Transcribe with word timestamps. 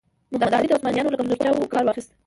محمد 0.31 0.53
علي 0.57 0.67
د 0.69 0.73
عثمانیانو 0.77 1.11
له 1.13 1.17
کمزورتیاوو 1.19 1.71
کار 1.73 1.83
واخیست. 1.85 2.09